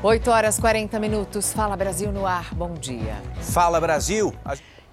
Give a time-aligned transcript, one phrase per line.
[0.00, 1.52] 8 horas 40 minutos.
[1.52, 2.54] Fala Brasil no ar.
[2.54, 3.20] Bom dia.
[3.40, 4.32] Fala Brasil.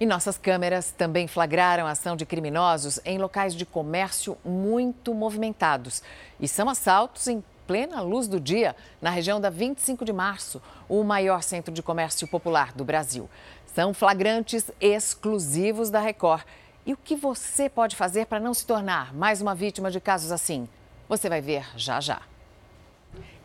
[0.00, 6.02] E nossas câmeras também flagraram a ação de criminosos em locais de comércio muito movimentados.
[6.40, 11.04] E são assaltos em plena luz do dia na região da 25 de março, o
[11.04, 13.30] maior centro de comércio popular do Brasil.
[13.76, 16.42] São flagrantes exclusivos da Record.
[16.84, 20.32] E o que você pode fazer para não se tornar mais uma vítima de casos
[20.32, 20.68] assim?
[21.08, 22.22] Você vai ver já já.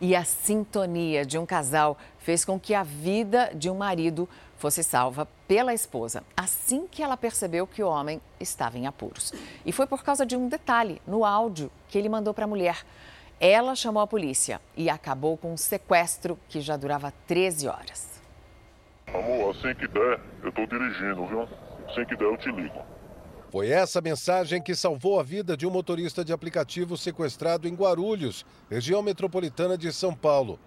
[0.04, 4.82] E a sintonia de um casal fez com que a vida de um marido fosse
[4.82, 9.32] salva pela esposa assim que ela percebeu que o homem estava em apuros.
[9.64, 12.84] E foi por causa de um detalhe no áudio que ele mandou para a mulher.
[13.38, 18.20] Ela chamou a polícia e acabou com um sequestro que já durava 13 horas.
[19.06, 21.42] Amor, assim que der, eu tô dirigindo, viu?
[21.88, 22.91] Assim que der, eu te ligo.
[23.52, 28.46] Foi essa mensagem que salvou a vida de um motorista de aplicativo sequestrado em Guarulhos,
[28.70, 30.58] região metropolitana de São Paulo.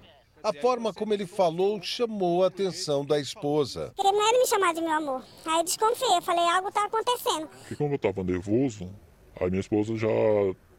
[0.43, 3.91] A forma como ele falou chamou a atenção da esposa.
[3.97, 5.23] Ele não era me chamar de meu amor.
[5.47, 7.49] Aí eu desconfiei, eu falei, algo tá acontecendo.
[7.71, 8.87] E como eu tava nervoso,
[9.41, 10.07] a minha esposa já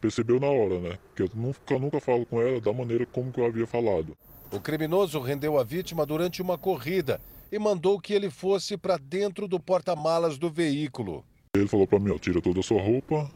[0.01, 0.99] percebeu na hora, né?
[1.17, 4.17] Que eu nunca, nunca falo com ela da maneira como que eu havia falado.
[4.53, 9.49] O criminoso rendeu a vítima durante uma corrida e mandou que ele fosse para dentro
[9.49, 11.25] do porta-malas do veículo.
[11.59, 13.31] Ele falou para mim, ó, tira toda a sua roupa,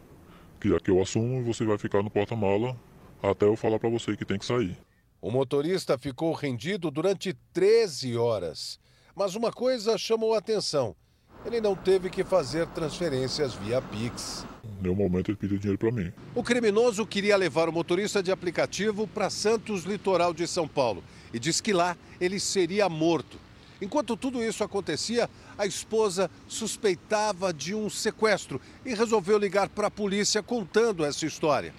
[0.60, 2.76] que aqui eu assumo e você vai ficar no porta-mala
[3.22, 4.76] até eu falar para você que tem que sair.
[5.20, 8.78] O motorista ficou rendido durante 13 horas.
[9.14, 10.96] Mas uma coisa chamou a atenção.
[11.44, 14.46] Ele não teve que fazer transferências via Pix.
[14.64, 16.12] Em nenhum momento ele pediu dinheiro para mim.
[16.34, 21.38] O criminoso queria levar o motorista de aplicativo para Santos, litoral de São Paulo, e
[21.38, 23.38] disse que lá ele seria morto.
[23.80, 29.90] Enquanto tudo isso acontecia, a esposa suspeitava de um sequestro e resolveu ligar para a
[29.90, 31.72] polícia contando essa história.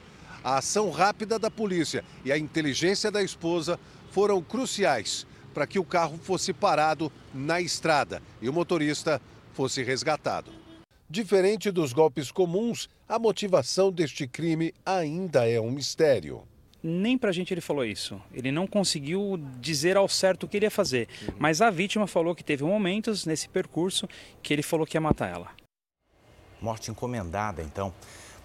[0.43, 5.83] A ação rápida da polícia e a inteligência da esposa foram cruciais para que o
[5.83, 9.21] carro fosse parado na estrada e o motorista
[9.53, 10.51] fosse resgatado.
[11.07, 16.41] Diferente dos golpes comuns, a motivação deste crime ainda é um mistério
[16.83, 18.21] nem para a gente ele falou isso.
[18.33, 21.07] Ele não conseguiu dizer ao certo o que ele ia fazer.
[21.21, 21.35] Uhum.
[21.39, 24.07] Mas a vítima falou que teve momentos nesse percurso
[24.41, 25.49] que ele falou que ia matar ela.
[26.61, 27.93] Morte encomendada, então.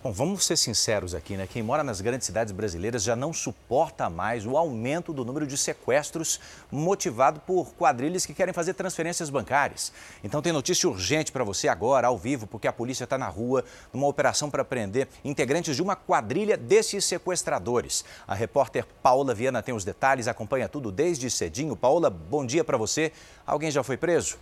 [0.02, 1.48] Bom, vamos ser sinceros aqui, né?
[1.50, 5.56] Quem mora nas grandes cidades brasileiras já não suporta mais o aumento do número de
[5.56, 6.38] sequestros
[6.70, 9.92] motivado por quadrilhas que querem fazer transferências bancárias.
[10.22, 13.64] Então tem notícia urgente para você agora, ao vivo, porque a polícia está na rua
[13.92, 18.04] numa operação para prender integrantes de uma quadrilha desses sequestradores.
[18.28, 21.74] A repórter Paula Viana tem os detalhes, acompanha tudo desde cedinho.
[21.74, 23.12] Paula, bom dia para você.
[23.44, 24.38] Alguém já foi preso?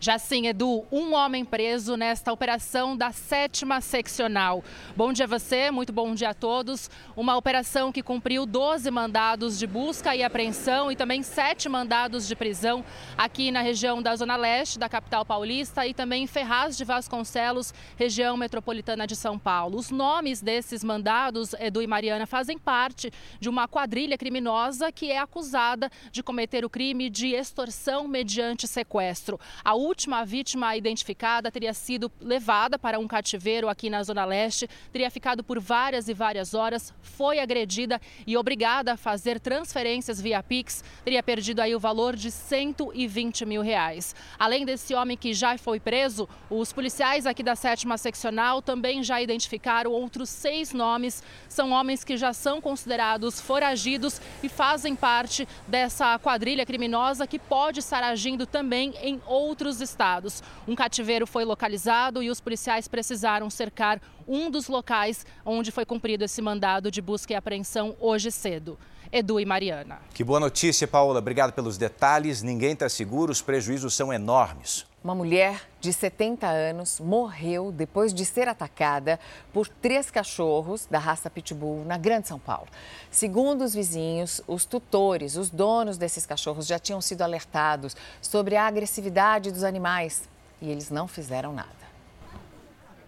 [0.00, 4.62] Já sim, Edu, um homem preso nesta operação da sétima seccional.
[4.94, 6.88] Bom dia a você, muito bom dia a todos.
[7.16, 12.36] Uma operação que cumpriu 12 mandados de busca e apreensão e também sete mandados de
[12.36, 12.84] prisão
[13.16, 17.74] aqui na região da Zona Leste da capital paulista e também em Ferraz de Vasconcelos,
[17.96, 19.76] região metropolitana de São Paulo.
[19.78, 23.10] Os nomes desses mandados, Edu e Mariana, fazem parte
[23.40, 29.40] de uma quadrilha criminosa que é acusada de cometer o crime de extorsão mediante sequestro.
[29.64, 35.10] A última vítima identificada teria sido levada para um cativeiro aqui na Zona Leste, teria
[35.10, 40.84] ficado por várias e várias horas, foi agredida e obrigada a fazer transferências via Pix,
[41.02, 44.14] teria perdido aí o valor de 120 mil reais.
[44.38, 49.22] Além desse homem que já foi preso, os policiais aqui da sétima seccional também já
[49.22, 51.22] identificaram outros seis nomes.
[51.48, 57.80] São homens que já são considerados foragidos e fazem parte dessa quadrilha criminosa que pode
[57.80, 60.42] estar agindo também em outros estados.
[60.66, 66.24] Um cativeiro foi localizado e os policiais precisaram cercar um dos locais onde foi cumprido
[66.24, 68.78] esse mandado de busca e apreensão hoje cedo.
[69.10, 70.00] Edu e Mariana.
[70.12, 71.18] Que boa notícia, Paola.
[71.18, 72.42] Obrigado pelos detalhes.
[72.42, 74.87] Ninguém está seguro, os prejuízos são enormes.
[75.02, 79.20] Uma mulher de 70 anos morreu depois de ser atacada
[79.52, 82.66] por três cachorros da raça Pitbull na Grande São Paulo.
[83.08, 88.66] Segundo os vizinhos, os tutores, os donos desses cachorros já tinham sido alertados sobre a
[88.66, 90.28] agressividade dos animais
[90.60, 91.78] e eles não fizeram nada.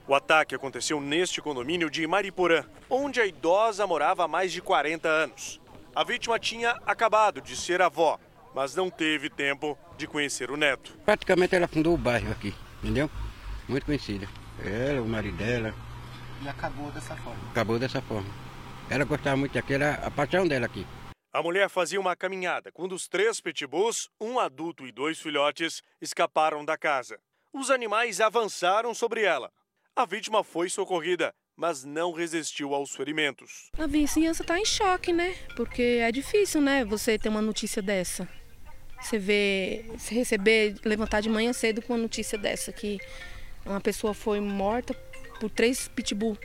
[0.06, 5.08] O ataque aconteceu neste condomínio de Mariporã, onde a idosa morava há mais de 40
[5.08, 5.60] anos.
[5.94, 8.16] A vítima tinha acabado de ser avó,
[8.54, 10.96] mas não teve tempo de conhecer o neto.
[11.04, 13.08] Praticamente ela fundou o bairro aqui, entendeu?
[13.68, 14.26] Muito conhecida.
[14.64, 15.74] Ela, o marido dela.
[16.42, 17.50] E acabou dessa forma?
[17.50, 18.28] Acabou dessa forma.
[18.88, 20.86] Ela gostava muito aqui, era a paixão dela aqui.
[21.32, 26.64] A mulher fazia uma caminhada quando os três pitbulls, um adulto e dois filhotes, escaparam
[26.64, 27.20] da casa.
[27.52, 29.52] Os animais avançaram sobre ela.
[29.94, 33.70] A vítima foi socorrida, mas não resistiu aos ferimentos.
[33.78, 35.34] A vizinhança está em choque, né?
[35.54, 36.84] Porque é difícil, né?
[36.86, 38.26] Você ter uma notícia dessa.
[39.00, 42.98] Você vê, se receber, levantar de manhã cedo com uma notícia dessa, que
[43.64, 44.94] uma pessoa foi morta
[45.40, 46.36] por três pitbull.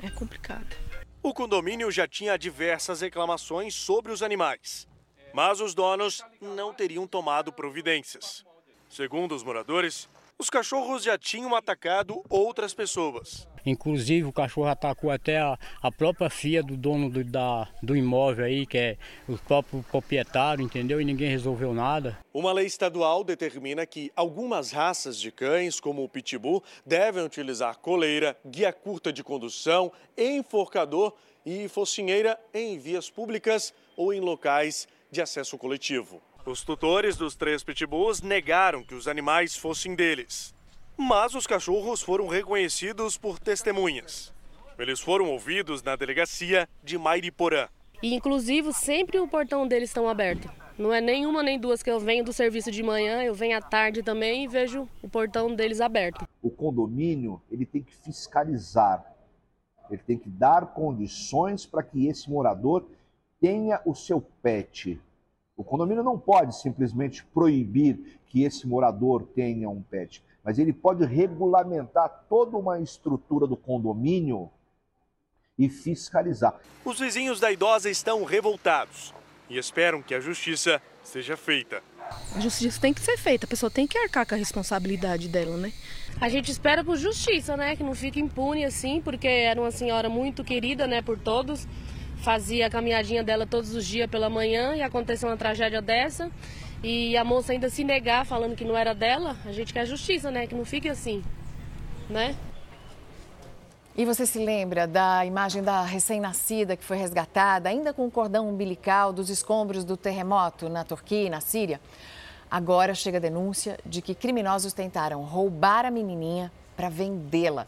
[0.00, 0.76] É complicado.
[1.22, 4.86] O condomínio já tinha diversas reclamações sobre os animais,
[5.34, 8.44] mas os donos não teriam tomado providências.
[8.88, 10.08] Segundo os moradores,
[10.38, 13.48] os cachorros já tinham atacado outras pessoas.
[13.68, 18.44] Inclusive o cachorro atacou até a, a própria filha do dono do, da, do imóvel
[18.44, 18.96] aí, que é
[19.28, 21.00] o próprio proprietário, entendeu?
[21.00, 22.18] E ninguém resolveu nada.
[22.32, 28.36] Uma lei estadual determina que algumas raças de cães, como o pitbull, devem utilizar coleira,
[28.46, 31.12] guia curta de condução, enforcador
[31.44, 36.20] e focinheira em vias públicas ou em locais de acesso coletivo.
[36.44, 40.54] Os tutores dos três pitbulls negaram que os animais fossem deles.
[41.00, 44.34] Mas os cachorros foram reconhecidos por testemunhas.
[44.76, 47.68] Eles foram ouvidos na delegacia de Mairiporã.
[48.02, 50.50] E, inclusive, sempre o portão deles estão aberto.
[50.76, 53.60] Não é nenhuma nem duas que eu venho do serviço de manhã, eu venho à
[53.60, 56.26] tarde também e vejo o portão deles aberto.
[56.42, 59.04] O condomínio ele tem que fiscalizar,
[59.88, 62.84] ele tem que dar condições para que esse morador
[63.40, 65.00] tenha o seu pet
[65.58, 71.04] o condomínio não pode simplesmente proibir que esse morador tenha um pet, mas ele pode
[71.04, 74.50] regulamentar toda uma estrutura do condomínio
[75.58, 76.54] e fiscalizar.
[76.84, 79.12] Os vizinhos da idosa estão revoltados
[79.50, 81.82] e esperam que a justiça seja feita.
[82.34, 85.56] A justiça tem que ser feita, a pessoa tem que arcar com a responsabilidade dela,
[85.56, 85.72] né?
[86.20, 87.76] A gente espera por justiça, né?
[87.76, 91.66] Que não fique impune assim, porque era uma senhora muito querida, né, por todos
[92.18, 96.30] fazia a caminhadinha dela todos os dias pela manhã e aconteceu uma tragédia dessa.
[96.82, 100.30] E a moça ainda se negar, falando que não era dela, a gente quer justiça,
[100.30, 100.46] né?
[100.46, 101.24] Que não fique assim,
[102.08, 102.36] né?
[103.96, 108.48] E você se lembra da imagem da recém-nascida que foi resgatada, ainda com o cordão
[108.48, 111.80] umbilical, dos escombros do terremoto na Turquia e na Síria?
[112.48, 117.66] Agora chega a denúncia de que criminosos tentaram roubar a menininha para vendê-la.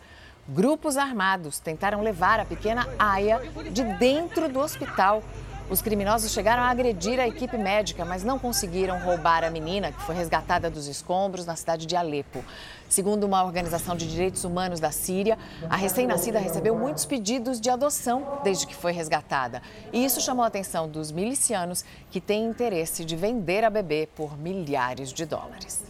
[0.49, 3.41] Grupos armados tentaram levar a pequena Aya
[3.73, 5.25] de dentro do hospital.
[5.71, 10.03] Os criminosos chegaram a agredir a equipe médica, mas não conseguiram roubar a menina, que
[10.03, 12.45] foi resgatada dos escombros na cidade de Alepo.
[12.89, 15.39] Segundo uma organização de direitos humanos da Síria,
[15.69, 19.63] a recém-nascida recebeu muitos pedidos de adoção desde que foi resgatada.
[19.93, 24.37] E isso chamou a atenção dos milicianos, que têm interesse de vender a bebê por
[24.37, 25.85] milhares de dólares.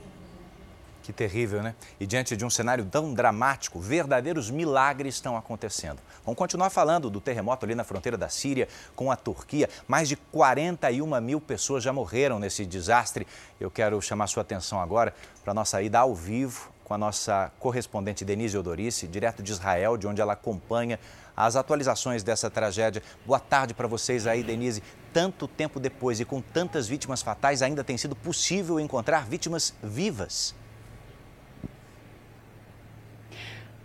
[1.11, 1.75] Que terrível, né?
[1.99, 5.99] E diante de um cenário tão dramático, verdadeiros milagres estão acontecendo.
[6.25, 9.69] Vamos continuar falando do terremoto ali na fronteira da Síria com a Turquia.
[9.89, 13.27] Mais de 41 mil pessoas já morreram nesse desastre.
[13.59, 15.13] Eu quero chamar sua atenção agora
[15.43, 19.97] para a nossa ida ao vivo com a nossa correspondente Denise Odorice, direto de Israel,
[19.97, 20.99] de onde ela acompanha
[21.37, 23.03] as atualizações dessa tragédia.
[23.27, 24.81] Boa tarde para vocês aí, Denise.
[25.13, 30.55] Tanto tempo depois e com tantas vítimas fatais, ainda tem sido possível encontrar vítimas vivas.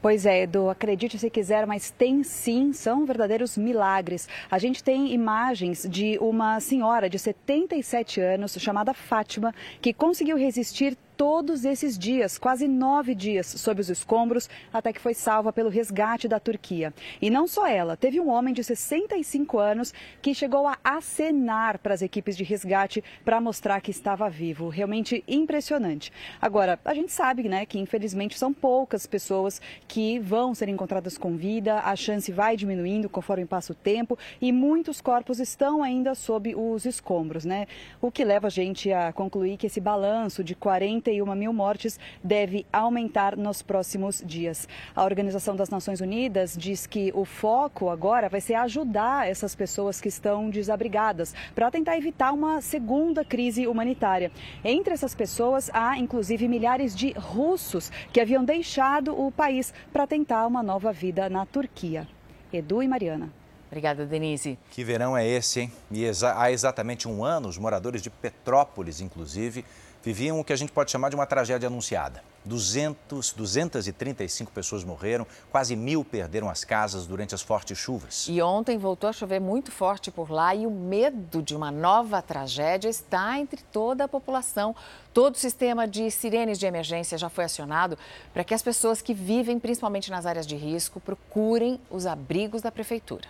[0.06, 4.30] Pois é, Edu, acredite se quiser, mas tem sim, são verdadeiros milagres.
[4.52, 10.96] A gente tem imagens de uma senhora de 77 anos, chamada Fátima, que conseguiu resistir
[11.18, 16.28] todos esses dias, quase nove dias, sob os escombros, até que foi salva pelo resgate
[16.28, 16.94] da Turquia.
[17.22, 21.94] E não só ela, teve um homem de 65 anos que chegou a acenar para
[21.94, 24.70] as equipes de resgate para mostrar que estava vivo.
[24.70, 26.12] Realmente impressionante.
[26.42, 31.36] Agora, a gente sabe né, que infelizmente são poucas pessoas que vão ser encontradas com
[31.36, 36.56] vida, a chance vai diminuindo conforme passa o tempo e muitos corpos estão ainda sob
[36.56, 37.68] os escombros, né?
[38.02, 42.00] O que leva a gente a concluir que esse balanço de 40 41 mil mortes
[42.24, 44.68] deve aumentar nos próximos dias.
[44.96, 50.02] A Organização das Nações Unidas diz que o foco agora vai ser ajudar essas pessoas
[50.02, 54.32] que estão desabrigadas para tentar evitar uma segunda crise humanitária.
[54.64, 60.48] Entre essas pessoas há inclusive milhares de russos que haviam deixado o país para tentar
[60.48, 62.08] uma nova vida na Turquia.
[62.52, 63.32] Edu e Mariana.
[63.68, 64.58] Obrigada, Denise.
[64.72, 65.72] Que verão é esse, hein?
[65.92, 69.66] E há exatamente um ano, os moradores de Petrópolis, inclusive,
[70.06, 72.24] viviam o que a gente pode chamar de uma tragédia anunciada.
[72.46, 78.28] 200, 235 pessoas morreram, quase mil perderam as casas durante as fortes chuvas.
[78.30, 82.22] E ontem voltou a chover muito forte por lá e o medo de uma nova
[82.22, 84.76] tragédia está entre toda a população.
[85.12, 87.98] Todo o sistema de sirenes de emergência já foi acionado
[88.32, 92.72] para que as pessoas que vivem principalmente nas áreas de risco procurem os abrigos da
[92.72, 93.28] prefeitura.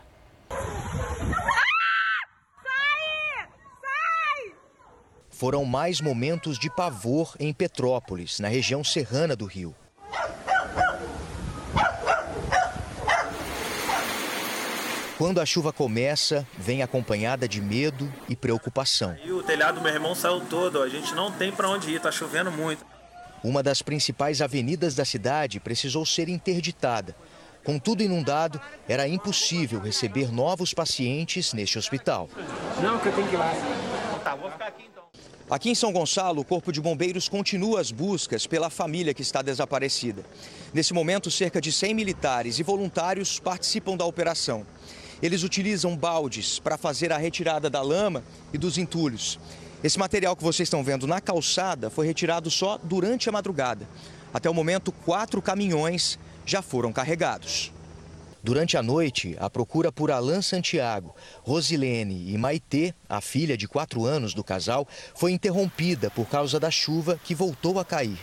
[5.35, 9.75] Foram mais momentos de pavor em Petrópolis, na região serrana do Rio.
[15.17, 19.15] Quando a chuva começa, vem acompanhada de medo e preocupação.
[19.23, 21.99] E o telhado do meu irmão saiu todo, a gente não tem para onde ir,
[21.99, 22.85] tá chovendo muito.
[23.43, 27.15] Uma das principais avenidas da cidade precisou ser interditada.
[27.63, 32.29] Com tudo inundado, era impossível receber novos pacientes neste hospital.
[32.81, 33.51] Não, que eu tenho que ir lá.
[34.23, 34.94] Tá, vou ficar aqui.
[35.47, 39.43] Aqui em São Gonçalo, o Corpo de Bombeiros continua as buscas pela família que está
[39.43, 40.25] desaparecida.
[40.73, 44.65] Nesse momento, cerca de 100 militares e voluntários participam da operação.
[45.21, 49.39] Eles utilizam baldes para fazer a retirada da lama e dos entulhos.
[49.83, 53.87] Esse material que vocês estão vendo na calçada foi retirado só durante a madrugada.
[54.33, 57.71] Até o momento, quatro caminhões já foram carregados.
[58.45, 64.05] Durante a noite, a procura por Alain Santiago, Rosilene e Maitê, a filha de quatro
[64.05, 68.19] anos do casal, foi interrompida por causa da chuva que voltou a cair.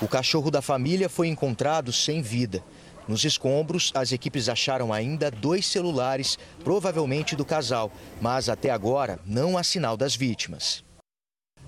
[0.00, 2.64] O cachorro da família foi encontrado sem vida.
[3.06, 7.92] Nos escombros, as equipes acharam ainda dois celulares, provavelmente do casal,
[8.22, 10.82] mas até agora não há sinal das vítimas.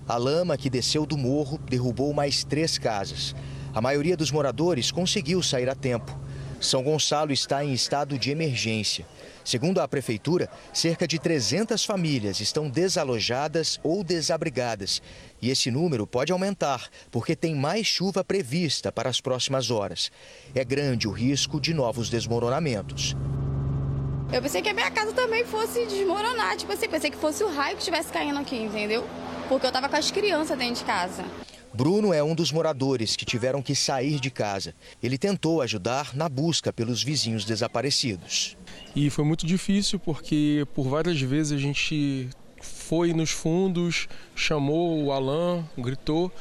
[0.07, 3.35] A lama que desceu do morro derrubou mais três casas.
[3.75, 6.22] A maioria dos moradores conseguiu sair a tempo.
[6.63, 9.05] São Gonçalo está em estado de emergência.
[9.43, 15.01] Segundo a prefeitura, cerca de 300 famílias estão desalojadas ou desabrigadas.
[15.41, 20.09] E esse número pode aumentar, porque tem mais chuva prevista para as próximas horas.
[20.55, 23.13] É grande o risco de novos desmoronamentos.
[24.31, 26.55] Eu pensei que a minha casa também fosse desmoronar.
[26.55, 29.05] Tipo assim, pensei que fosse o raio que estivesse caindo aqui, entendeu?
[29.49, 31.25] Porque eu tava com as crianças dentro de casa.
[31.73, 34.75] Bruno é um dos moradores que tiveram que sair de casa.
[35.01, 38.55] Ele tentou ajudar na busca pelos vizinhos desaparecidos.
[38.95, 42.29] E foi muito difícil porque por várias vezes a gente
[42.61, 46.31] foi nos fundos, chamou o Alain, gritou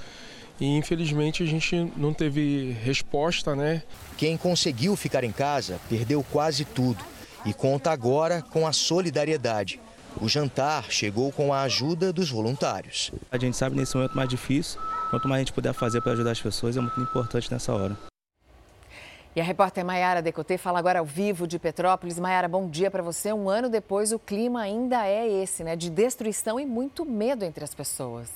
[0.61, 3.83] e infelizmente a gente não teve resposta, né?
[4.19, 7.03] Quem conseguiu ficar em casa perdeu quase tudo
[7.47, 9.81] e conta agora com a solidariedade.
[10.21, 13.11] O jantar chegou com a ajuda dos voluntários.
[13.31, 14.79] A gente sabe nesse momento mais difícil,
[15.13, 17.95] quanto mais a gente puder fazer para ajudar as pessoas é muito importante nessa hora.
[19.37, 22.19] E a repórter Maiara Decotê fala agora ao vivo de Petrópolis.
[22.19, 23.31] Maiara, bom dia para você.
[23.31, 25.77] Um ano depois, o clima ainda é esse, né?
[25.77, 28.31] De destruição e muito medo entre as pessoas.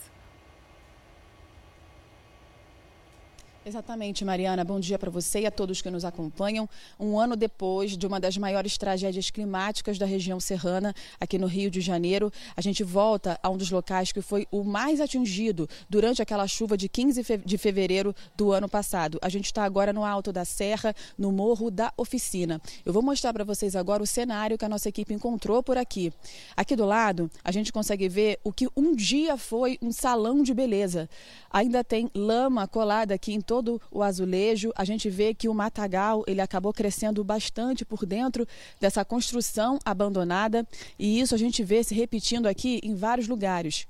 [3.69, 4.63] Exatamente, Mariana.
[4.63, 6.69] Bom dia para você e a todos que nos acompanham.
[7.01, 11.69] Um ano depois de uma das maiores tragédias climáticas da região serrana, aqui no Rio
[11.69, 16.23] de Janeiro, a gente volta a um dos locais que foi o mais atingido durante
[16.23, 19.19] aquela chuva de 15 de fevereiro do ano passado.
[19.21, 22.63] A gente está agora no Alto da Serra, no Morro da Oficina.
[22.85, 26.13] Eu vou mostrar para vocês agora o cenário que a nossa equipe encontrou por aqui.
[26.57, 30.55] Aqui do lado, a gente consegue ver o que um dia foi um salão de
[30.55, 31.11] beleza.
[31.51, 33.56] Ainda tem lama colada aqui em todo
[33.91, 34.73] o azulejo.
[34.77, 38.47] A gente vê que o matagal ele acabou crescendo bastante por dentro
[38.81, 40.67] dessa construção abandonada
[40.99, 43.87] e isso a gente vê se repetindo aqui em vários lugares.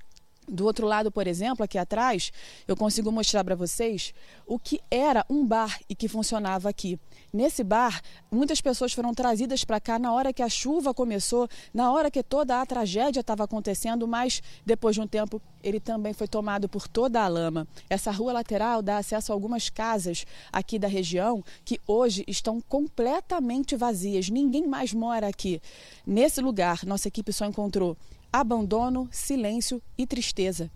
[0.49, 2.31] Do outro lado, por exemplo, aqui atrás,
[2.65, 4.13] eu consigo mostrar para vocês
[4.45, 6.97] o que era um bar e que funcionava aqui.
[7.33, 8.01] Nesse bar,
[8.31, 12.23] muitas pessoas foram trazidas para cá na hora que a chuva começou, na hora que
[12.23, 16.87] toda a tragédia estava acontecendo, mas depois de um tempo ele também foi tomado por
[16.87, 17.67] toda a lama.
[17.89, 23.75] Essa rua lateral dá acesso a algumas casas aqui da região que hoje estão completamente
[23.75, 24.29] vazias.
[24.29, 25.61] Ninguém mais mora aqui.
[26.05, 27.97] Nesse lugar, nossa equipe só encontrou
[28.31, 30.69] abandono, silêncio e tristeza.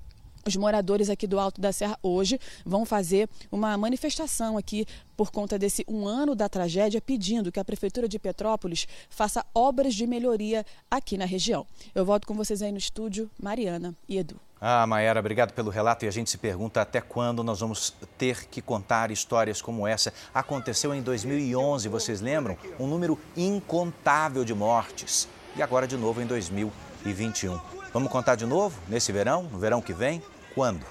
[0.45, 5.57] Os moradores aqui do Alto da Serra hoje vão fazer uma manifestação aqui por conta
[5.57, 10.65] desse um ano da tragédia, pedindo que a Prefeitura de Petrópolis faça obras de melhoria
[10.89, 11.65] aqui na região.
[11.93, 14.39] Eu volto com vocês aí no estúdio, Mariana e Edu.
[14.59, 16.05] Ah, Maera, obrigado pelo relato.
[16.05, 20.13] E a gente se pergunta até quando nós vamos ter que contar histórias como essa.
[20.33, 22.57] Aconteceu em 2011, vocês lembram?
[22.79, 25.27] Um número incontável de mortes.
[25.55, 26.90] E agora de novo em 2020.
[27.03, 27.59] 2021.
[27.93, 30.21] Vamos contar de novo nesse verão, no verão que vem?
[30.53, 30.85] Quando?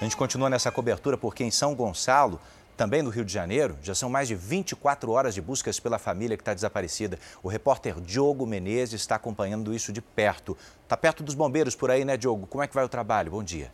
[0.00, 2.40] A gente continua nessa cobertura porque em São Gonçalo,
[2.76, 6.36] também no Rio de Janeiro, já são mais de 24 horas de buscas pela família
[6.36, 7.18] que está desaparecida.
[7.42, 10.56] O repórter Diogo Menezes está acompanhando isso de perto.
[10.84, 12.46] Está perto dos bombeiros por aí, né, Diogo?
[12.46, 13.32] Como é que vai o trabalho?
[13.32, 13.72] Bom dia.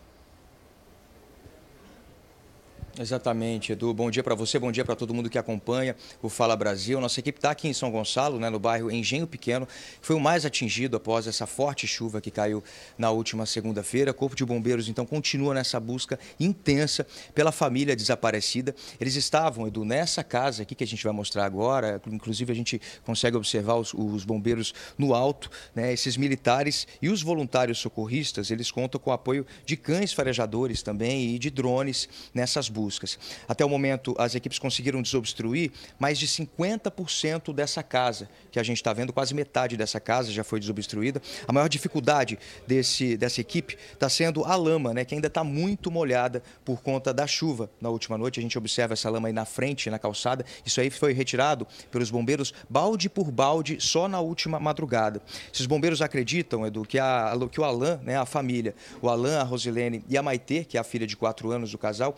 [2.97, 3.93] Exatamente, Edu.
[3.93, 7.01] Bom dia para você, bom dia para todo mundo que acompanha o Fala Brasil.
[7.01, 10.21] Nossa equipe está aqui em São Gonçalo, né, no bairro Engenho Pequeno, que foi o
[10.21, 12.63] mais atingido após essa forte chuva que caiu
[12.97, 14.13] na última segunda-feira.
[14.13, 18.73] O Corpo de Bombeiros, então, continua nessa busca intensa pela família desaparecida.
[19.01, 22.01] Eles estavam, Edu, nessa casa aqui que a gente vai mostrar agora.
[22.07, 27.23] Inclusive, a gente consegue observar os, os bombeiros no alto, né, esses militares e os
[27.23, 28.53] voluntários socorristas.
[28.53, 33.19] Eles contam com o apoio de cães farejadores também e de drones nessas buscas buscas.
[33.49, 38.77] Até o momento, as equipes conseguiram desobstruir mais de 50% dessa casa que a gente
[38.77, 41.23] está vendo, quase metade dessa casa já foi desobstruída.
[41.49, 45.91] A maior dificuldade desse, dessa equipe está sendo a lama, né, que ainda está muito
[45.91, 47.71] molhada por conta da chuva.
[47.81, 50.45] Na última noite, a gente observa essa lama aí na frente, na calçada.
[50.65, 55.23] Isso aí foi retirado pelos bombeiros balde por balde só na última madrugada.
[55.53, 59.43] Esses bombeiros acreditam, Edu, que, a, que o Alain, né, a família, o Alain, a
[59.43, 62.15] Rosilene e a Maitê, que é a filha de quatro anos do casal,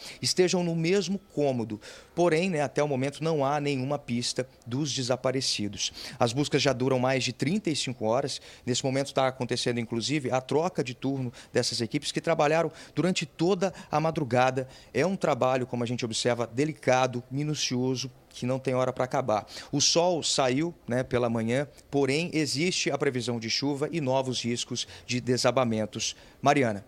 [0.57, 1.81] estejam no mesmo cômodo.
[2.15, 5.93] Porém, né, até o momento não há nenhuma pista dos desaparecidos.
[6.19, 8.41] As buscas já duram mais de 35 horas.
[8.65, 13.73] Nesse momento está acontecendo, inclusive, a troca de turno dessas equipes que trabalharam durante toda
[13.91, 14.67] a madrugada.
[14.95, 19.47] É um trabalho, como a gente observa, delicado, minucioso, que não tem hora para acabar.
[19.73, 24.87] O sol saiu né, pela manhã, porém existe a previsão de chuva e novos riscos
[25.07, 26.15] de desabamentos.
[26.41, 26.85] Mariana.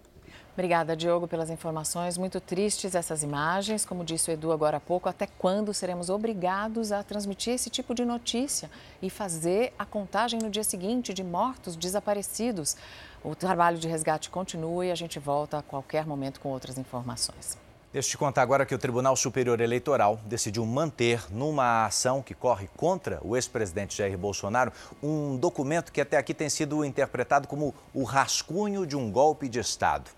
[0.59, 2.19] Obrigada, Diogo, pelas informações.
[2.19, 3.85] Muito tristes essas imagens.
[3.85, 7.95] Como disse o Edu agora há pouco, até quando seremos obrigados a transmitir esse tipo
[7.95, 8.69] de notícia
[9.00, 12.77] e fazer a contagem no dia seguinte de mortos, desaparecidos?
[13.23, 17.57] O trabalho de resgate continua e a gente volta a qualquer momento com outras informações.
[17.93, 22.35] Deixa eu te contar agora que o Tribunal Superior Eleitoral decidiu manter numa ação que
[22.35, 27.73] corre contra o ex-presidente Jair Bolsonaro um documento que até aqui tem sido interpretado como
[27.95, 30.18] o rascunho de um golpe de Estado.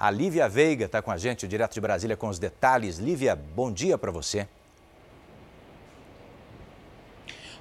[0.00, 2.96] A Lívia Veiga está com a gente, direto de Brasília, com os detalhes.
[2.96, 4.48] Lívia, bom dia para você.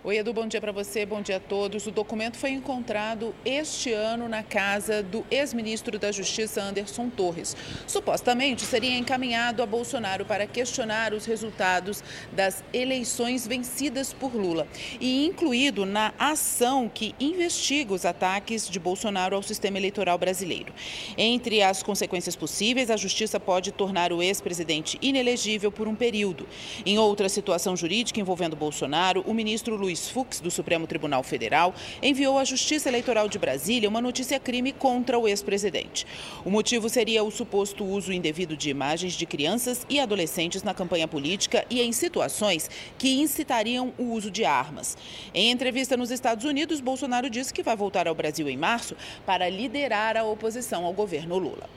[0.01, 1.85] Oi, Edu, bom dia para você, bom dia a todos.
[1.85, 7.53] O documento foi encontrado este ano na casa do ex-ministro da Justiça, Anderson Torres.
[7.85, 12.01] Supostamente seria encaminhado a Bolsonaro para questionar os resultados
[12.31, 14.65] das eleições vencidas por Lula
[15.01, 20.71] e incluído na ação que investiga os ataques de Bolsonaro ao sistema eleitoral brasileiro.
[21.17, 26.47] Entre as consequências possíveis, a Justiça pode tornar o ex-presidente inelegível por um período.
[26.85, 31.73] Em outra situação jurídica envolvendo Bolsonaro, o ministro Luiz Luiz Fux, do Supremo Tribunal Federal,
[32.03, 36.05] enviou à Justiça Eleitoral de Brasília uma notícia-crime contra o ex-presidente.
[36.45, 41.07] O motivo seria o suposto uso indevido de imagens de crianças e adolescentes na campanha
[41.07, 44.95] política e em situações que incitariam o uso de armas.
[45.33, 49.49] Em entrevista nos Estados Unidos, Bolsonaro disse que vai voltar ao Brasil em março para
[49.49, 51.67] liderar a oposição ao governo Lula.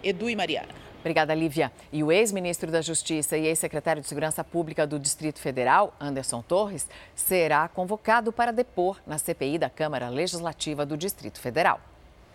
[0.00, 0.91] Edu e Mariana.
[1.02, 1.72] Obrigada, Lívia.
[1.92, 6.86] E o ex-ministro da Justiça e ex-secretário de Segurança Pública do Distrito Federal, Anderson Torres,
[7.12, 11.80] será convocado para depor na CPI da Câmara Legislativa do Distrito Federal.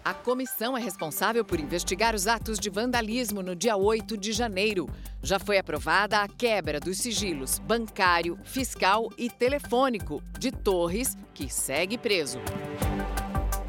[0.03, 4.89] A comissão é responsável por investigar os atos de vandalismo no dia 8 de janeiro.
[5.23, 11.97] Já foi aprovada a quebra dos sigilos bancário, fiscal e telefônico de Torres, que segue
[11.97, 12.39] preso.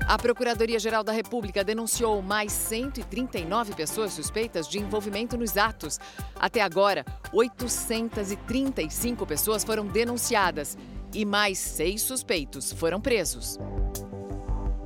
[0.09, 6.01] A Procuradoria-Geral da República denunciou mais 139 pessoas suspeitas de envolvimento nos atos.
[6.35, 10.79] Até agora, 835 pessoas foram denunciadas
[11.12, 13.59] e mais seis suspeitos foram presos.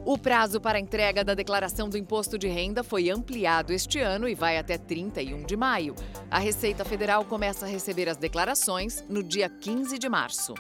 [0.05, 4.35] O prazo para entrega da declaração do imposto de renda foi ampliado este ano e
[4.35, 5.95] vai até 31 de maio.
[6.29, 10.53] A Receita Federal começa a receber as declarações no dia 15 de março.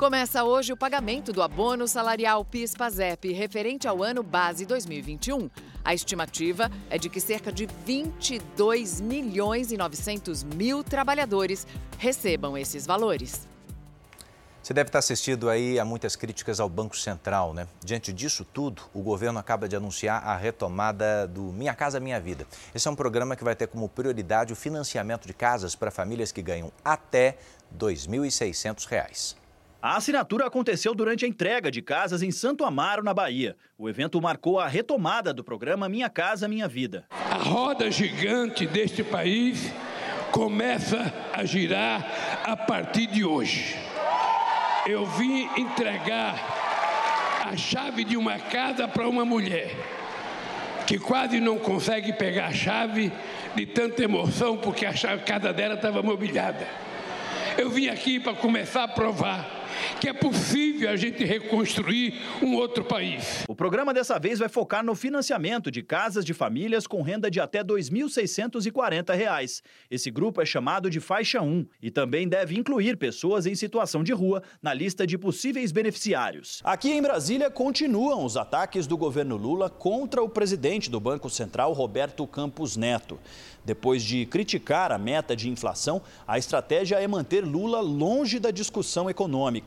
[0.00, 5.50] Começa hoje o pagamento do abono salarial PIS/PASEP referente ao ano base 2021.
[5.84, 11.66] A estimativa é de que cerca de 22 milhões e 900 mil trabalhadores
[11.98, 13.46] recebam esses valores.
[14.62, 17.68] Você deve estar assistido aí a muitas críticas ao Banco Central, né?
[17.84, 22.46] Diante disso tudo, o governo acaba de anunciar a retomada do Minha Casa Minha Vida.
[22.74, 26.32] Esse é um programa que vai ter como prioridade o financiamento de casas para famílias
[26.32, 27.36] que ganham até
[27.70, 29.39] R$ 2.600.
[29.82, 33.56] A assinatura aconteceu durante a entrega de casas em Santo Amaro, na Bahia.
[33.78, 37.06] O evento marcou a retomada do programa Minha Casa Minha Vida.
[37.08, 39.72] A roda gigante deste país
[40.32, 42.06] começa a girar
[42.44, 43.74] a partir de hoje.
[44.86, 46.34] Eu vim entregar
[47.46, 49.74] a chave de uma casa para uma mulher
[50.86, 53.10] que quase não consegue pegar a chave
[53.54, 56.68] de tanta emoção porque a chave, casa dela estava mobiliada.
[57.56, 59.59] Eu vim aqui para começar a provar
[60.00, 63.44] que é possível a gente reconstruir um outro país.
[63.48, 67.40] O programa dessa vez vai focar no financiamento de casas de famílias com renda de
[67.40, 69.62] até R$ 2.640.
[69.90, 74.12] Esse grupo é chamado de faixa 1 e também deve incluir pessoas em situação de
[74.12, 76.60] rua na lista de possíveis beneficiários.
[76.64, 81.72] Aqui em Brasília continuam os ataques do governo Lula contra o presidente do Banco Central,
[81.72, 83.18] Roberto Campos Neto.
[83.64, 89.10] Depois de criticar a meta de inflação, a estratégia é manter Lula longe da discussão
[89.10, 89.59] econômica.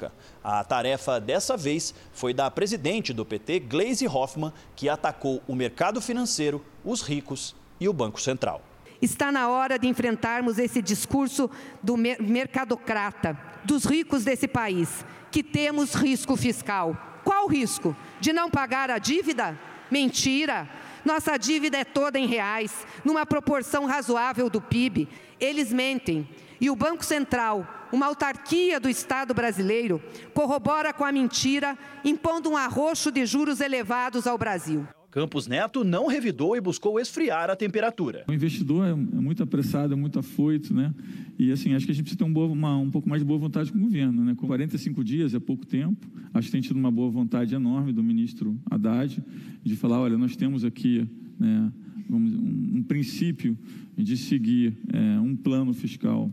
[0.43, 6.01] A tarefa dessa vez foi da presidente do PT, Gleisi Hoffmann, que atacou o mercado
[6.01, 8.61] financeiro, os ricos e o Banco Central.
[9.01, 11.49] Está na hora de enfrentarmos esse discurso
[11.81, 16.95] do mercadocrata, dos ricos desse país, que temos risco fiscal.
[17.23, 17.95] Qual risco?
[18.19, 19.59] De não pagar a dívida?
[19.91, 20.69] Mentira!
[21.03, 25.09] Nossa dívida é toda em reais, numa proporção razoável do PIB.
[25.39, 26.27] Eles mentem.
[26.61, 30.01] E o Banco Central, uma autarquia do Estado brasileiro,
[30.33, 34.87] corrobora com a mentira, impondo um arroxo de juros elevados ao Brasil.
[35.11, 38.25] Campos Neto não revidou e buscou esfriar a temperatura.
[38.27, 40.91] O investidor é, é muito apressado, é muito afoito, né?
[41.37, 43.27] E assim, acho que a gente precisa ter um, boa, uma, um pouco mais de
[43.27, 44.33] boa vontade com o governo, né?
[44.33, 46.07] Com 45 dias é pouco tempo.
[46.33, 49.23] Acho que tem tido uma boa vontade enorme do ministro Haddad
[49.63, 51.07] de falar, olha, nós temos aqui
[51.39, 51.71] né,
[52.09, 53.55] um, um princípio
[53.95, 56.31] de seguir é, um plano fiscal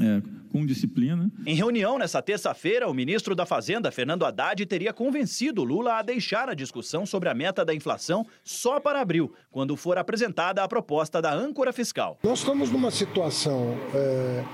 [0.00, 1.30] é, com disciplina.
[1.46, 6.48] Em reunião nessa terça-feira, o ministro da Fazenda, Fernando Haddad, teria convencido Lula a deixar
[6.48, 11.22] a discussão sobre a meta da inflação só para abril, quando for apresentada a proposta
[11.22, 12.18] da âncora fiscal.
[12.22, 13.76] Nós estamos numa situação.
[13.94, 14.44] É,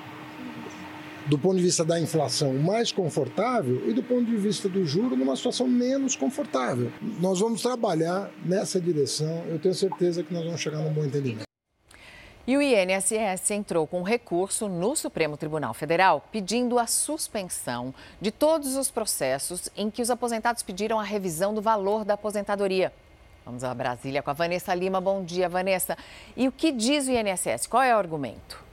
[1.26, 5.14] do ponto de vista da inflação mais confortável e do ponto de vista do juro
[5.14, 6.90] numa situação menos confortável.
[7.20, 11.47] Nós vamos trabalhar nessa direção, eu tenho certeza que nós vamos chegar num bom entendimento.
[12.48, 18.74] E o INSS entrou com recurso no Supremo Tribunal Federal pedindo a suspensão de todos
[18.74, 22.90] os processos em que os aposentados pediram a revisão do valor da aposentadoria.
[23.44, 24.98] Vamos a Brasília com a Vanessa Lima.
[24.98, 25.94] Bom dia, Vanessa.
[26.34, 27.66] E o que diz o INSS?
[27.66, 28.67] Qual é o argumento?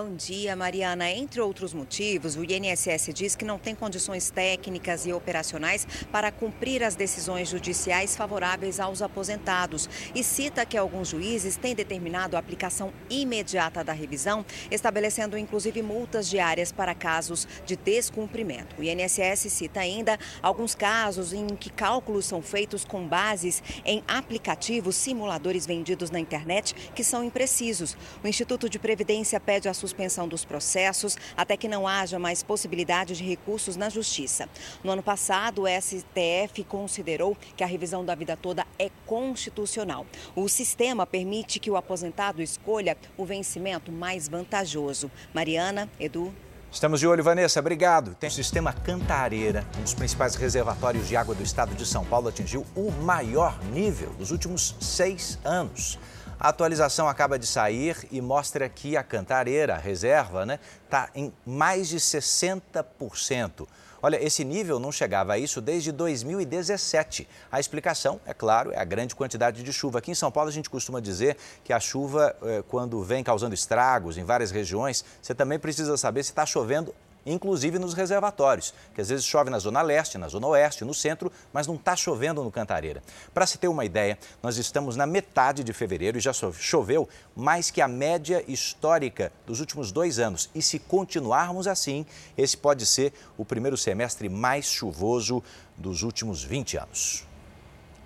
[0.00, 1.10] Bom dia, Mariana.
[1.10, 6.84] Entre outros motivos, o INSS diz que não tem condições técnicas e operacionais para cumprir
[6.84, 12.92] as decisões judiciais favoráveis aos aposentados e cita que alguns juízes têm determinado a aplicação
[13.10, 18.76] imediata da revisão, estabelecendo inclusive multas diárias para casos de descumprimento.
[18.78, 24.94] O INSS cita ainda alguns casos em que cálculos são feitos com bases em aplicativos
[24.94, 27.96] simuladores vendidos na internet que são imprecisos.
[28.22, 33.16] O Instituto de Previdência pede a suspensão dos processos até que não haja mais possibilidade
[33.16, 34.48] de recursos na Justiça.
[34.84, 40.06] No ano passado, o STF considerou que a revisão da vida toda é constitucional.
[40.36, 45.10] O sistema permite que o aposentado escolha o vencimento mais vantajoso.
[45.32, 46.32] Mariana, Edu.
[46.70, 47.60] Estamos de olho, Vanessa.
[47.60, 48.14] Obrigado.
[48.14, 52.28] Tem o sistema Cantareira, um dos principais reservatórios de água do estado de São Paulo,
[52.28, 55.98] atingiu o maior nível dos últimos seis anos.
[56.40, 61.10] A atualização acaba de sair e mostra que a cantareira, a reserva, está né, tá
[61.12, 63.66] em mais de 60%.
[64.00, 67.26] Olha, esse nível não chegava a isso desde 2017.
[67.50, 69.98] A explicação, é claro, é a grande quantidade de chuva.
[69.98, 73.52] Aqui em São Paulo a gente costuma dizer que a chuva, eh, quando vem causando
[73.54, 79.00] estragos em várias regiões, você também precisa saber se está chovendo inclusive nos reservatórios, que
[79.00, 82.42] às vezes chove na zona leste, na zona oeste, no centro, mas não está chovendo
[82.42, 83.02] no Cantareira.
[83.34, 87.70] Para se ter uma ideia, nós estamos na metade de fevereiro e já choveu mais
[87.70, 90.50] que a média histórica dos últimos dois anos.
[90.54, 95.42] E se continuarmos assim, esse pode ser o primeiro semestre mais chuvoso
[95.76, 97.26] dos últimos 20 anos.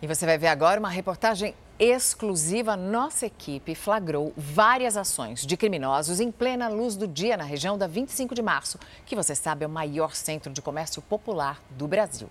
[0.00, 6.20] E você vai ver agora uma reportagem exclusiva, nossa equipe flagrou várias ações de criminosos
[6.20, 9.66] em plena luz do dia na região da 25 de março, que você sabe é
[9.66, 12.30] o maior centro de comércio popular do Brasil.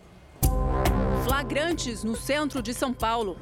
[1.26, 3.38] Flagrantes no centro de São Paulo.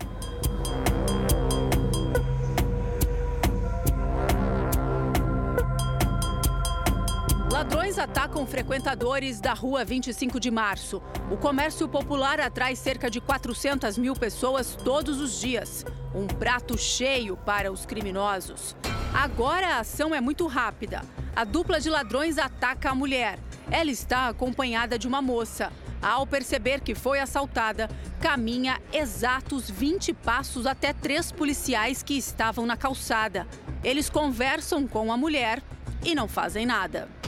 [7.60, 11.02] Ladrões atacam frequentadores da rua 25 de março.
[11.30, 15.84] O comércio popular atrai cerca de 400 mil pessoas todos os dias.
[16.16, 18.78] Um prato cheio para os criminosos.
[19.14, 21.02] Agora a ação é muito rápida.
[21.36, 23.38] A dupla de ladrões ataca a mulher.
[23.70, 25.70] Ela está acompanhada de uma moça.
[26.02, 27.90] Ao perceber que foi assaltada,
[28.22, 33.46] caminha exatos 20 passos até três policiais que estavam na calçada.
[33.84, 35.62] Eles conversam com a mulher
[36.06, 37.19] e não fazem nada.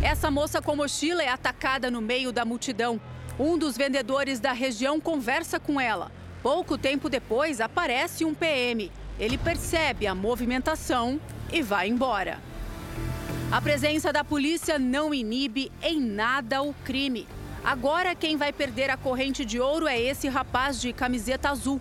[0.00, 3.00] Essa moça com mochila é atacada no meio da multidão.
[3.38, 6.12] Um dos vendedores da região conversa com ela.
[6.40, 8.92] Pouco tempo depois, aparece um PM.
[9.18, 11.20] Ele percebe a movimentação
[11.52, 12.38] e vai embora.
[13.50, 17.26] A presença da polícia não inibe em nada o crime.
[17.64, 21.80] Agora, quem vai perder a corrente de ouro é esse rapaz de camiseta azul.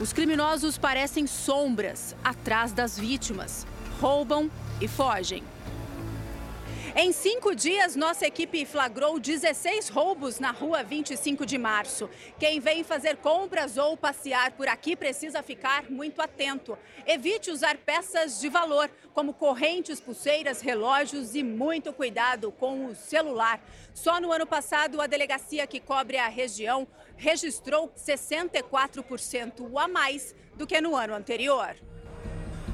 [0.00, 3.66] Os criminosos parecem sombras atrás das vítimas,
[4.00, 4.50] roubam
[4.80, 5.42] e fogem.
[7.00, 12.10] Em cinco dias, nossa equipe flagrou 16 roubos na rua 25 de março.
[12.40, 16.76] Quem vem fazer compras ou passear por aqui precisa ficar muito atento.
[17.06, 23.60] Evite usar peças de valor, como correntes, pulseiras, relógios e muito cuidado com o celular.
[23.94, 26.84] Só no ano passado, a delegacia que cobre a região
[27.16, 31.76] registrou 64% a mais do que no ano anterior.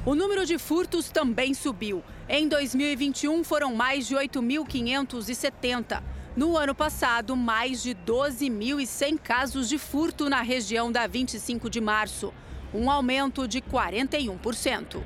[0.05, 2.03] O número de furtos também subiu.
[2.29, 5.99] Em 2021 foram mais de 8.570.
[6.35, 12.31] No ano passado, mais de 12.100 casos de furto na região da 25 de março,
[12.71, 15.01] um aumento de 41%.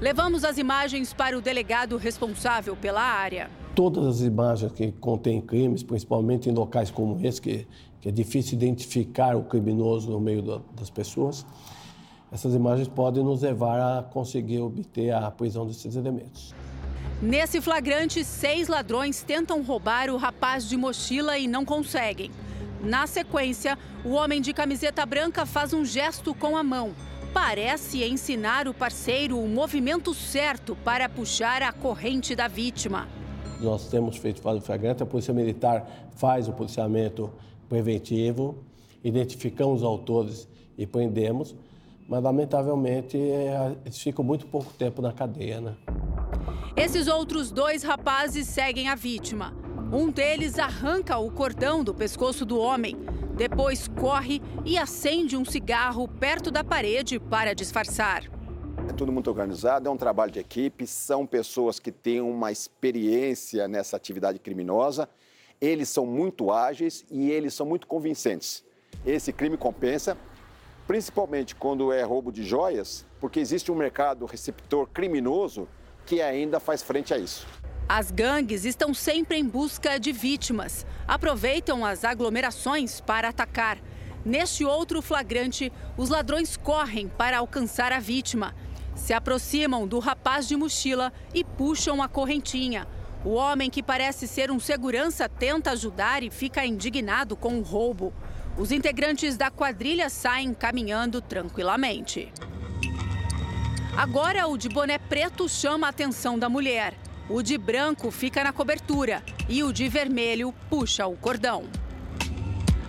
[0.00, 3.50] Levamos as imagens para o delegado responsável pela área.
[3.74, 7.66] Todas as imagens que contêm crimes, principalmente em locais como esse, que,
[8.00, 11.44] que é difícil identificar o criminoso no meio da, das pessoas,
[12.32, 16.54] essas imagens podem nos levar a conseguir obter a prisão desses elementos.
[17.20, 22.30] Nesse flagrante, seis ladrões tentam roubar o rapaz de mochila e não conseguem.
[22.82, 26.92] Na sequência, o homem de camiseta branca faz um gesto com a mão.
[27.34, 33.06] Parece ensinar o parceiro o movimento certo para puxar a corrente da vítima.
[33.60, 37.30] Nós temos feito fase flagrante, a Polícia Militar faz o policiamento
[37.68, 38.64] preventivo,
[39.04, 41.54] identificamos os autores e prendemos
[42.10, 45.76] mas lamentavelmente é, eles ficam muito pouco tempo na cadeia, né?
[46.76, 49.54] Esses outros dois rapazes seguem a vítima.
[49.92, 52.96] Um deles arranca o cordão do pescoço do homem,
[53.36, 58.24] depois corre e acende um cigarro perto da parede para disfarçar.
[58.88, 63.68] É tudo muito organizado, é um trabalho de equipe, são pessoas que têm uma experiência
[63.68, 65.08] nessa atividade criminosa.
[65.60, 68.64] Eles são muito ágeis e eles são muito convincentes.
[69.06, 70.16] Esse crime compensa
[70.90, 75.68] principalmente quando é roubo de joias, porque existe um mercado receptor criminoso
[76.04, 77.46] que ainda faz frente a isso.
[77.88, 80.84] As gangues estão sempre em busca de vítimas.
[81.06, 83.78] Aproveitam as aglomerações para atacar.
[84.24, 88.52] Neste outro flagrante, os ladrões correm para alcançar a vítima.
[88.96, 92.84] Se aproximam do rapaz de mochila e puxam a correntinha.
[93.24, 98.12] O homem, que parece ser um segurança, tenta ajudar e fica indignado com o roubo.
[98.56, 102.32] Os integrantes da quadrilha saem caminhando tranquilamente.
[103.96, 106.94] Agora, o de boné preto chama a atenção da mulher.
[107.28, 111.64] O de branco fica na cobertura e o de vermelho puxa o cordão.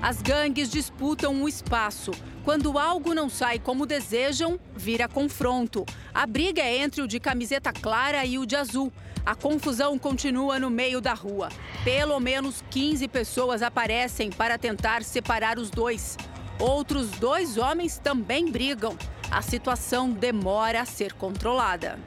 [0.02, 2.12] As gangues disputam o espaço.
[2.44, 5.86] Quando algo não sai como desejam, vira confronto.
[6.12, 8.92] A briga é entre o de camiseta clara e o de azul.
[9.24, 11.50] A confusão continua no meio da rua.
[11.84, 16.18] Pelo menos 15 pessoas aparecem para tentar separar os dois.
[16.60, 18.98] Outros dois homens também brigam.
[19.30, 22.00] A situação demora a ser controlada.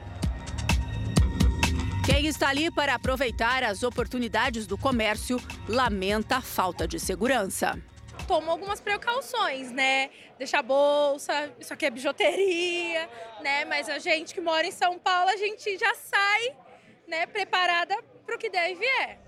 [2.05, 7.81] Quem está ali para aproveitar as oportunidades do comércio lamenta a falta de segurança.
[8.27, 10.09] Toma algumas precauções, né?
[10.37, 13.09] Deixar bolsa, isso aqui é bijuteria,
[13.41, 13.65] né?
[13.65, 16.55] Mas a gente que mora em São Paulo, a gente já sai
[17.07, 19.25] né, preparada para o que der e vier.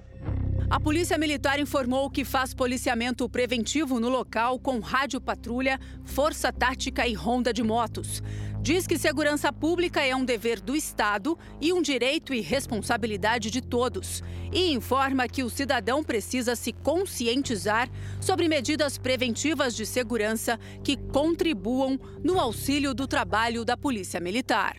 [0.69, 7.07] A Polícia Militar informou que faz policiamento preventivo no local com rádio patrulha, força tática
[7.07, 8.21] e ronda de motos.
[8.67, 13.61] Diz que segurança pública é um dever do Estado e um direito e responsabilidade de
[13.61, 14.21] todos.
[14.51, 21.97] E informa que o cidadão precisa se conscientizar sobre medidas preventivas de segurança que contribuam
[22.21, 24.75] no auxílio do trabalho da Polícia Militar.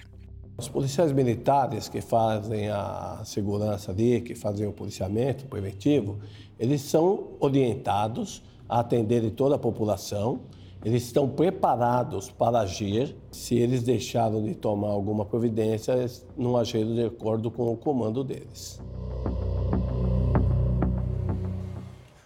[0.59, 6.19] Os policiais militares que fazem a segurança ali, que fazem o policiamento preventivo,
[6.59, 10.43] eles são orientados a atender toda a população,
[10.85, 13.17] eles estão preparados para agir.
[13.33, 15.95] Se eles deixaram de tomar alguma providência,
[16.37, 18.81] não agiram de acordo com o comando deles.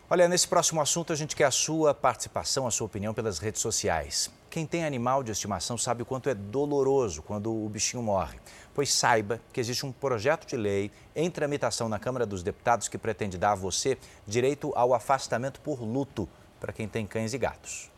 [0.09, 3.63] Olha, nesse próximo assunto a gente quer a sua participação, a sua opinião pelas redes
[3.63, 4.31] sociais.
[4.51, 8.39] Quem tem animal de estimação sabe o quanto é doloroso quando o bichinho morre.
[8.75, 12.99] Pois saiba que existe um projeto de lei em tramitação na Câmara dos Deputados que
[12.99, 16.29] pretende dar a você direito ao afastamento por luto
[16.61, 17.92] para quem tem cães e gatos.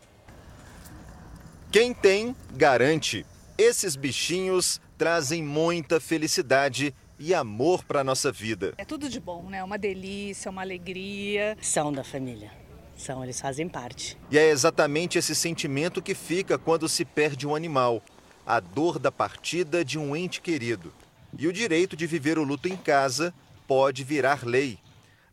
[1.75, 3.25] Quem tem, garante.
[3.57, 8.73] Esses bichinhos trazem muita felicidade e amor para a nossa vida.
[8.77, 9.61] É tudo de bom, né?
[9.61, 11.57] Uma delícia, uma alegria.
[11.61, 12.49] São da família
[12.95, 14.17] são, eles fazem parte.
[14.31, 18.01] E é exatamente esse sentimento que fica quando se perde um animal:
[18.47, 20.93] a dor da partida de um ente querido.
[21.37, 23.33] E o direito de viver o luto em casa
[23.67, 24.79] pode virar lei.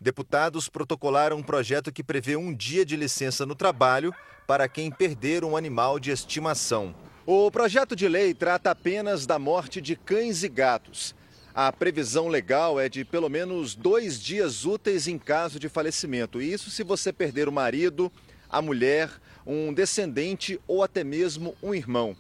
[0.03, 4.13] Deputados protocolaram um projeto que prevê um dia de licença no trabalho
[4.49, 6.93] para quem perder um animal de estimação.
[7.25, 11.15] O projeto de lei trata apenas da morte de cães e gatos.
[11.55, 16.43] A previsão legal é de pelo menos dois dias úteis em caso de falecimento.
[16.43, 18.11] Isso se você perder o marido,
[18.51, 19.09] a mulher,
[19.47, 22.17] um descendente ou até mesmo um irmão.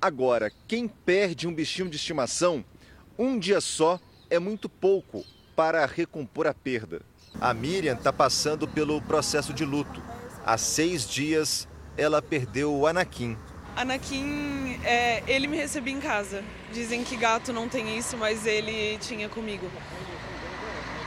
[0.00, 2.64] Agora, quem perde um bichinho de estimação,
[3.18, 5.22] um dia só é muito pouco
[5.54, 7.02] para recompor a perda.
[7.40, 10.02] A Miriam está passando pelo processo de luto.
[10.44, 13.36] Há seis dias, ela perdeu o Anakin.
[13.76, 16.42] Anakin, é, ele me recebia em casa.
[16.72, 19.70] Dizem que gato não tem isso, mas ele tinha comigo.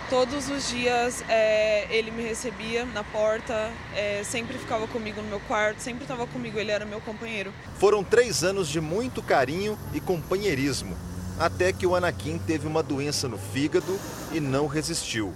[0.08, 5.40] Todos os dias é, ele me recebia na porta, é, sempre ficava comigo no meu
[5.42, 7.54] quarto, sempre estava comigo, ele era meu companheiro.
[7.80, 10.96] Foram três anos de muito carinho e companheirismo,
[11.40, 14.00] até que o Anakin teve uma doença no fígado
[14.32, 15.32] e não resistiu.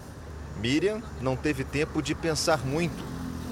[0.58, 3.04] Miriam não teve tempo de pensar muito,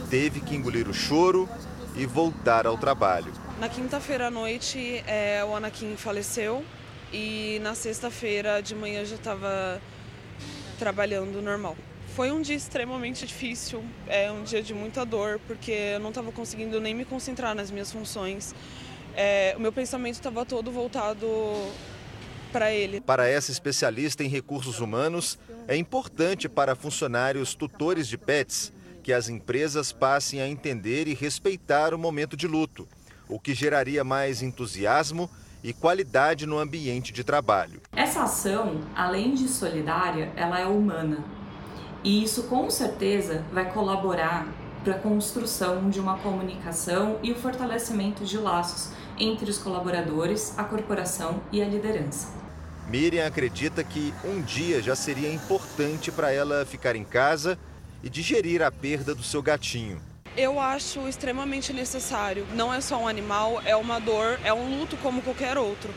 [0.10, 1.50] teve que engolir o choro
[1.96, 3.32] e voltar ao trabalho.
[3.60, 6.64] Na quinta-feira à noite, é, o Anakin faleceu
[7.14, 9.82] e na sexta-feira de manhã já estava
[10.80, 11.76] trabalhando normal.
[12.16, 16.32] Foi um dia extremamente difícil, é um dia de muita dor, porque eu não estava
[16.32, 18.54] conseguindo nem me concentrar nas minhas funções.
[19.16, 21.28] É, o meu pensamento estava todo voltado
[22.52, 23.02] para ele.
[23.02, 29.30] Para essa especialista em recursos humanos, é importante para funcionários tutores de pets que as
[29.30, 32.88] empresas passem a entender e respeitar o momento de luto,
[33.28, 35.30] o que geraria mais entusiasmo
[35.64, 37.82] e qualidade no ambiente de trabalho.
[37.96, 41.24] Essa ação, além de solidária, ela é humana.
[42.04, 44.48] E isso com certeza vai colaborar
[44.84, 50.64] para a construção de uma comunicação e o fortalecimento de laços entre os colaboradores, a
[50.64, 52.41] corporação e a liderança.
[52.88, 57.58] Miriam acredita que um dia já seria importante para ela ficar em casa
[58.04, 60.02] e digerir a perda do seu gatinho.
[60.36, 62.46] Eu acho extremamente necessário.
[62.54, 65.94] Não é só um animal, é uma dor, é um luto como qualquer outro.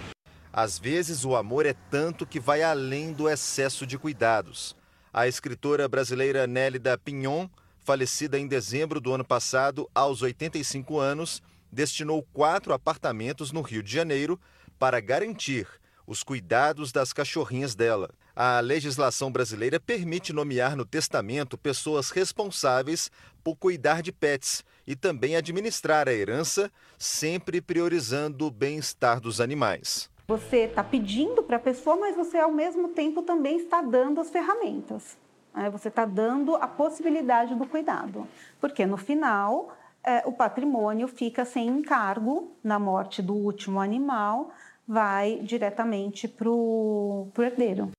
[0.53, 4.77] Às vezes, o amor é tanto que vai além do excesso de cuidados.
[5.13, 7.49] A escritora brasileira Nélida Pinhon,
[7.81, 11.43] falecida em dezembro do ano passado, aos 85 anos,
[11.73, 14.41] destinou quatro apartamentos no Rio de Janeiro
[14.79, 15.67] para garantir
[16.07, 18.11] os cuidados das cachorrinhas dela.
[18.37, 23.11] A legislação brasileira permite nomear no testamento pessoas responsáveis
[23.43, 30.11] por cuidar de pets e também administrar a herança, sempre priorizando o bem-estar dos animais.
[30.27, 34.31] Você está pedindo para a pessoa, mas você ao mesmo tempo também está dando as
[34.31, 35.19] ferramentas.
[35.55, 35.69] Né?
[35.71, 38.27] Você está dando a possibilidade do cuidado.
[38.59, 44.51] Porque no final, é, o patrimônio fica sem encargo na morte do último animal,
[44.87, 47.91] vai diretamente para o herdeiro.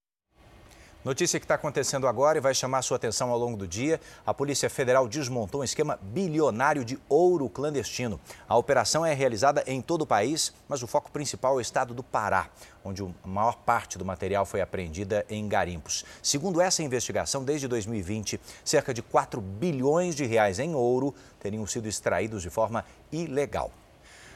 [1.05, 4.01] Notícia que está acontecendo agora e vai chamar sua atenção ao longo do dia.
[4.25, 8.19] A Polícia Federal desmontou um esquema bilionário de ouro clandestino.
[8.49, 11.93] A operação é realizada em todo o país, mas o foco principal é o estado
[11.93, 12.49] do Pará,
[12.83, 16.03] onde a maior parte do material foi apreendida em garimpos.
[16.23, 21.87] Segundo essa investigação, desde 2020, cerca de 4 bilhões de reais em ouro teriam sido
[21.87, 23.69] extraídos de forma ilegal.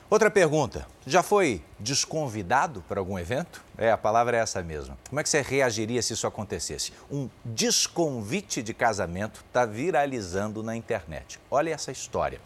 [0.09, 3.63] Outra pergunta: já foi desconvidado para algum evento?
[3.77, 4.97] É, a palavra é essa mesma.
[5.07, 6.91] Como é que você reagiria se isso acontecesse?
[7.11, 11.39] Um desconvite de casamento está viralizando na internet.
[11.51, 12.41] Olha essa história.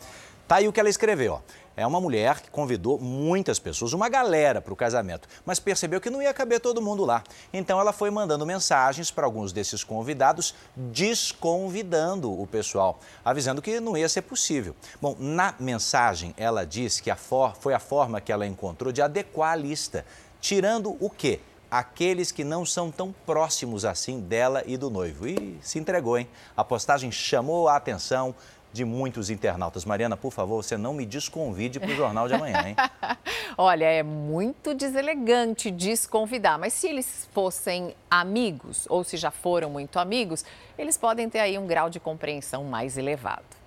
[0.45, 1.35] Tá aí o que ela escreveu.
[1.35, 1.39] Ó.
[1.75, 6.09] É uma mulher que convidou muitas pessoas, uma galera para o casamento, mas percebeu que
[6.09, 7.23] não ia caber todo mundo lá.
[7.51, 13.97] Então ela foi mandando mensagens para alguns desses convidados, desconvidando o pessoal, avisando que não
[13.97, 14.75] ia ser possível.
[15.01, 17.17] Bom, na mensagem ela diz que a
[17.59, 20.05] foi a forma que ela encontrou de adequar a lista,
[20.39, 21.39] tirando o quê?
[21.73, 25.27] aqueles que não são tão próximos assim dela e do noivo.
[25.27, 26.29] E se entregou, hein?
[26.55, 28.35] A postagem chamou a atenção,
[28.73, 29.85] de muitos internautas.
[29.85, 32.75] Mariana, por favor, você não me desconvide para o Jornal de Amanhã, hein?
[33.55, 39.99] Olha, é muito deselegante desconvidar, mas se eles fossem amigos, ou se já foram muito
[39.99, 40.43] amigos,
[40.77, 43.62] eles podem ter aí um grau de compreensão mais elevado.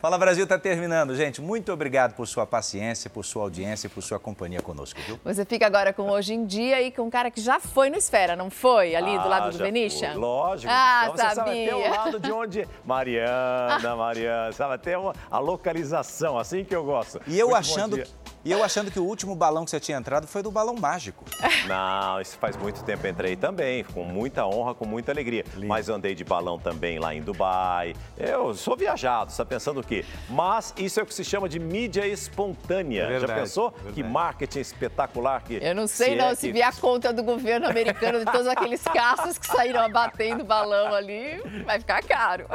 [0.00, 1.42] Fala Brasil está terminando, gente.
[1.42, 5.20] Muito obrigado por sua paciência, por sua audiência e por sua companhia conosco, viu?
[5.22, 7.98] Você fica agora com Hoje em Dia e com um cara que já foi no
[7.98, 8.96] Esfera, não foi?
[8.96, 10.14] Ali ah, do lado do Benisha?
[10.14, 10.72] Lógico.
[10.74, 11.44] Ah, então, você sabia.
[11.44, 12.68] sabe até o lado de onde...
[12.82, 14.94] Mariana, Mariana, sabe até
[15.30, 17.20] a localização, assim que eu gosto.
[17.26, 18.02] E eu Muito achando...
[18.42, 21.24] E eu achando que o último balão que você tinha entrado foi do balão mágico.
[21.68, 25.44] Não, isso faz muito tempo entrei também, com muita honra, com muita alegria.
[25.54, 25.66] Lindo.
[25.66, 27.94] Mas andei de balão também lá em Dubai.
[28.16, 30.06] Eu sou viajado, está pensando o quê?
[30.28, 33.06] Mas isso é o que se chama de mídia espontânea.
[33.06, 33.70] Verdade, Já pensou?
[33.72, 33.94] Verdade.
[33.94, 35.58] Que marketing espetacular que.
[35.62, 36.52] Eu não sei se não, é se que...
[36.54, 41.42] vier a conta do governo americano de todos aqueles caças que saíram abatendo balão ali,
[41.66, 42.46] vai ficar caro.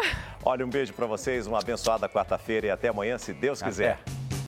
[0.44, 4.00] Olha, um beijo para vocês, uma abençoada quarta-feira e até amanhã, se Deus quiser.
[4.02, 4.25] Até.